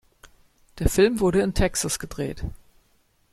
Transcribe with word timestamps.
Der 0.79 0.89
Film 0.89 1.19
wurde 1.19 1.41
in 1.43 1.53
Texas 1.53 1.99
gedreht. 1.99 2.43